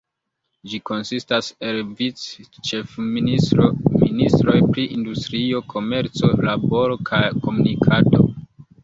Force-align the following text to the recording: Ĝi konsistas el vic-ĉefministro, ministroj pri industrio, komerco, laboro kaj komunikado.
Ĝi 0.69 0.77
konsistas 0.89 1.49
el 1.71 1.75
vic-ĉefministro, 1.99 3.67
ministroj 4.05 4.55
pri 4.71 4.87
industrio, 4.97 5.61
komerco, 5.75 6.31
laboro 6.49 6.97
kaj 7.11 7.21
komunikado. 7.45 8.25